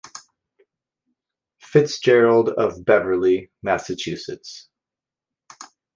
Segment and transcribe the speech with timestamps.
[1.59, 4.67] Fitzgerald of Beverly, Massachusetts.